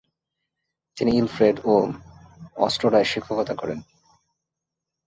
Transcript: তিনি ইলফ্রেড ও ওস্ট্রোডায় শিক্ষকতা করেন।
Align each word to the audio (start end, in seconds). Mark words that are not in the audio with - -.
তিনি 0.97 1.11
ইলফ্রেড 1.17 1.55
ও 1.65 1.73
ওস্ট্রোডায় 2.57 3.07
শিক্ষকতা 3.11 3.53
করেন। 3.61 3.79